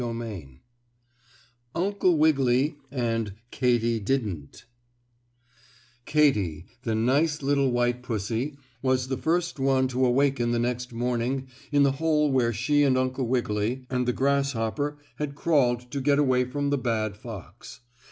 [0.03, 0.59] STORY XVI
[1.75, 4.65] UNCLE WIGGILY AND KATY DIDN'T
[6.07, 11.47] Katy, the nice little white pussy, was the first one to awaken the next morning
[11.71, 16.17] in the hole where she and Uncle Wiggily and the grasshopper had crawled to get
[16.17, 17.81] away from the bad fox.